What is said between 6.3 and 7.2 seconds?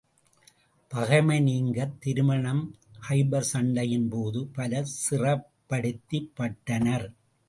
பட்டனர்.